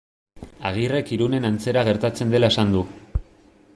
Agirrek 0.69 1.11
Irunen 1.17 1.45
antzera 1.51 1.83
gertatzen 1.91 2.35
dela 2.37 2.51
esan 2.55 2.73
du. 2.77 2.83